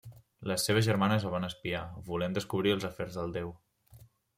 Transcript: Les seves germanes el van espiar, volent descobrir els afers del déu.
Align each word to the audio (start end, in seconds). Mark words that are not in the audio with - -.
Les 0.51 0.63
seves 0.69 0.87
germanes 0.87 1.27
el 1.29 1.35
van 1.37 1.47
espiar, 1.49 1.85
volent 2.11 2.41
descobrir 2.41 2.77
els 2.79 2.93
afers 2.95 3.23
del 3.23 3.41
déu. 3.41 3.59